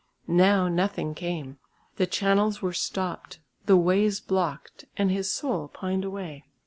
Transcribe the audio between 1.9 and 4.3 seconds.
the channels were stopped, the ways